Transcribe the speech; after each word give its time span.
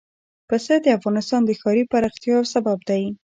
پسه 0.49 0.73
د 0.81 0.87
افغانستان 0.97 1.41
د 1.45 1.51
ښاري 1.59 1.83
پراختیا 1.91 2.31
یو 2.35 2.43
سبب 2.53 2.77
دی. 2.89 3.03